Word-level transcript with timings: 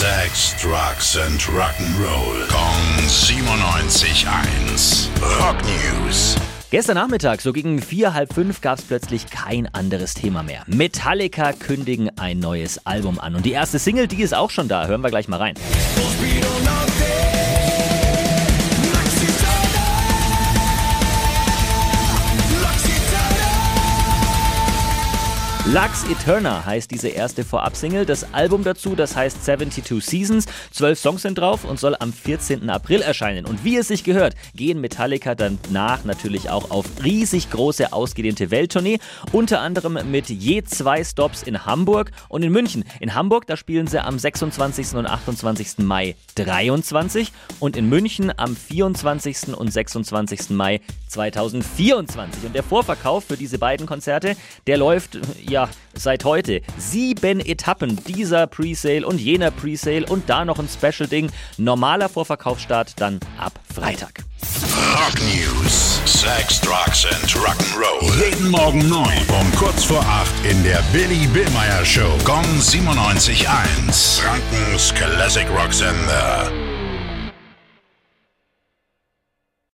Sex, 0.00 0.56
Drugs 0.56 1.18
and 1.18 1.38
Rock'n'Roll. 1.42 2.48
Kong 2.48 3.06
97.1. 3.06 5.10
Rock 5.38 5.56
News. 5.62 6.36
Gestern 6.70 6.94
Nachmittag, 6.94 7.42
so 7.42 7.52
gegen 7.52 7.82
vier, 7.82 8.14
halb 8.14 8.32
fünf, 8.32 8.62
gab 8.62 8.78
es 8.78 8.86
plötzlich 8.86 9.26
kein 9.26 9.66
anderes 9.74 10.14
Thema 10.14 10.42
mehr. 10.42 10.62
Metallica 10.66 11.52
kündigen 11.52 12.10
ein 12.18 12.38
neues 12.38 12.86
Album 12.86 13.20
an. 13.20 13.34
Und 13.34 13.44
die 13.44 13.52
erste 13.52 13.78
Single, 13.78 14.08
die 14.08 14.22
ist 14.22 14.32
auch 14.32 14.48
schon 14.48 14.68
da. 14.68 14.86
Hören 14.86 15.02
wir 15.02 15.10
gleich 15.10 15.28
mal 15.28 15.36
rein. 15.36 15.54
Lux 25.66 26.04
Eterna 26.10 26.64
heißt 26.64 26.90
diese 26.90 27.08
erste 27.08 27.44
Vorab-Single. 27.44 28.06
Das 28.06 28.32
Album 28.32 28.64
dazu, 28.64 28.96
das 28.96 29.14
heißt 29.14 29.44
72 29.44 30.02
Seasons. 30.02 30.46
Zwölf 30.72 30.98
Songs 30.98 31.22
sind 31.22 31.36
drauf 31.36 31.64
und 31.64 31.78
soll 31.78 31.94
am 32.00 32.14
14. 32.14 32.70
April 32.70 33.02
erscheinen. 33.02 33.44
Und 33.44 33.62
wie 33.62 33.76
es 33.76 33.88
sich 33.88 34.02
gehört, 34.02 34.34
gehen 34.54 34.80
Metallica 34.80 35.34
danach 35.34 36.04
natürlich 36.04 36.48
auch 36.48 36.70
auf 36.70 36.86
riesig 37.04 37.50
große, 37.50 37.92
ausgedehnte 37.92 38.50
Welttournee. 38.50 38.98
Unter 39.32 39.60
anderem 39.60 39.98
mit 40.10 40.30
je 40.30 40.64
zwei 40.64 41.04
Stops 41.04 41.42
in 41.42 41.66
Hamburg 41.66 42.10
und 42.30 42.42
in 42.42 42.50
München. 42.50 42.84
In 42.98 43.14
Hamburg, 43.14 43.46
da 43.46 43.56
spielen 43.58 43.86
sie 43.86 44.02
am 44.02 44.18
26. 44.18 44.94
und 44.94 45.06
28. 45.06 45.78
Mai 45.78 46.16
23 46.36 47.32
und 47.60 47.76
in 47.76 47.86
München 47.88 48.32
am 48.36 48.56
24. 48.56 49.54
und 49.54 49.70
26. 49.70 50.50
Mai 50.50 50.80
2024. 51.08 52.44
Und 52.46 52.54
der 52.54 52.62
Vorverkauf 52.62 53.24
für 53.24 53.36
diese 53.36 53.58
beiden 53.58 53.86
Konzerte, 53.86 54.36
der 54.66 54.78
läuft 54.78 55.18
ja, 55.50 55.68
seit 55.94 56.24
heute 56.24 56.62
sieben 56.78 57.40
Etappen 57.40 58.02
dieser 58.04 58.46
Presale 58.46 59.06
und 59.06 59.20
jener 59.20 59.50
Presale 59.50 60.06
und 60.06 60.30
da 60.30 60.44
noch 60.44 60.58
ein 60.58 60.68
Special-Ding. 60.68 61.30
Normaler 61.58 62.08
Vorverkaufsstart 62.08 63.00
dann 63.00 63.20
ab 63.38 63.52
Freitag. 63.74 64.24
Rock 64.94 65.20
News: 65.20 66.00
Sex, 66.06 66.60
Drugs 66.60 67.04
and 67.06 67.30
Rock'n'Roll. 67.36 68.24
Jeden 68.24 68.50
Morgen 68.50 68.88
9 68.88 69.02
um 69.28 69.54
kurz 69.56 69.84
vor 69.84 70.00
8 70.00 70.50
in 70.50 70.62
der 70.62 70.82
Billy 70.92 71.26
Billmeyer 71.28 71.84
Show. 71.84 72.16
Gong 72.24 72.44
97.1. 72.60 74.20
Frankens 74.20 74.94
Classic 74.94 75.46
Rock 75.50 75.72
Sender. 75.72 76.69